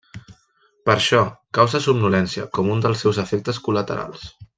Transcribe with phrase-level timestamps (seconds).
[0.89, 1.19] Per això
[1.57, 4.27] causa somnolència com un dels seus efectes col·laterals.